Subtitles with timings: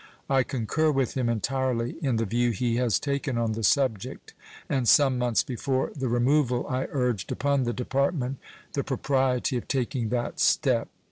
[0.31, 4.33] I concur with him entirely in the view he has taken on the subject,
[4.67, 8.39] and some months before the removal I urged upon the Department
[8.73, 10.87] the propriety of taking that step.